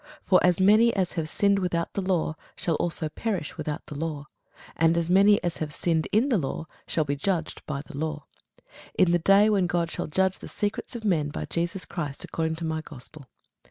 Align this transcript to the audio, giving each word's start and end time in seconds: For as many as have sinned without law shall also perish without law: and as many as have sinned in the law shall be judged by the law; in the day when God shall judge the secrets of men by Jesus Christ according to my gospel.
For 0.23 0.43
as 0.43 0.59
many 0.59 0.91
as 0.95 1.13
have 1.13 1.29
sinned 1.29 1.59
without 1.59 1.95
law 1.95 2.35
shall 2.55 2.73
also 2.77 3.07
perish 3.07 3.55
without 3.55 3.83
law: 3.91 4.29
and 4.75 4.97
as 4.97 5.11
many 5.11 5.37
as 5.43 5.57
have 5.57 5.71
sinned 5.71 6.07
in 6.11 6.29
the 6.29 6.39
law 6.39 6.65
shall 6.87 7.05
be 7.05 7.15
judged 7.15 7.63
by 7.67 7.83
the 7.85 7.95
law; 7.95 8.25
in 8.97 9.11
the 9.11 9.19
day 9.19 9.47
when 9.47 9.67
God 9.67 9.91
shall 9.91 10.07
judge 10.07 10.39
the 10.39 10.47
secrets 10.47 10.95
of 10.95 11.05
men 11.05 11.29
by 11.29 11.45
Jesus 11.45 11.85
Christ 11.85 12.23
according 12.23 12.55
to 12.55 12.65
my 12.65 12.81
gospel. 12.81 13.27